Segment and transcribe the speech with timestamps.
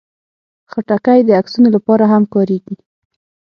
[0.71, 2.75] خټکی د عکسونو لپاره هم کارېږي.